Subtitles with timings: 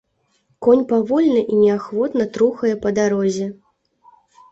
[0.67, 3.47] Конь павольна і неахвотна трухае па дарозе.